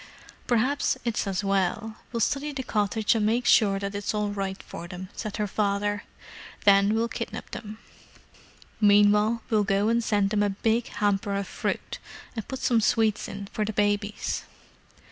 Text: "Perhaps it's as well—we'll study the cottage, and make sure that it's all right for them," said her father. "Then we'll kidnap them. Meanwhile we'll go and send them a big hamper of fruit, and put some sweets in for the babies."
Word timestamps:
"Perhaps 0.47 0.97
it's 1.05 1.27
as 1.27 1.43
well—we'll 1.43 2.19
study 2.21 2.51
the 2.51 2.63
cottage, 2.63 3.13
and 3.13 3.23
make 3.23 3.45
sure 3.45 3.77
that 3.77 3.93
it's 3.93 4.15
all 4.15 4.29
right 4.29 4.57
for 4.63 4.87
them," 4.87 5.09
said 5.15 5.37
her 5.37 5.45
father. 5.45 6.05
"Then 6.63 6.95
we'll 6.95 7.07
kidnap 7.07 7.51
them. 7.51 7.77
Meanwhile 8.79 9.43
we'll 9.51 9.63
go 9.63 9.89
and 9.89 10.03
send 10.03 10.31
them 10.31 10.41
a 10.41 10.49
big 10.49 10.87
hamper 10.87 11.35
of 11.35 11.45
fruit, 11.45 11.99
and 12.35 12.47
put 12.47 12.57
some 12.57 12.81
sweets 12.81 13.27
in 13.27 13.45
for 13.53 13.63
the 13.63 13.73
babies." 13.73 14.41